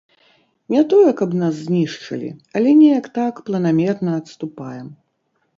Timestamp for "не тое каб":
0.75-1.35